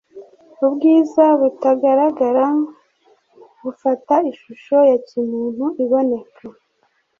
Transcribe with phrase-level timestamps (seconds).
[0.65, 2.45] ubwiza butagaragara
[3.63, 6.43] bufata ishusho ya kimuntu iboneka.